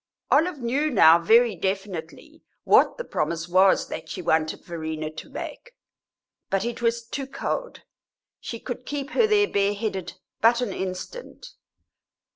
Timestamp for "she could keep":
8.39-9.11